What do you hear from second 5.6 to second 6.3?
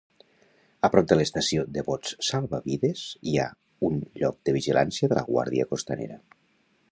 costanera.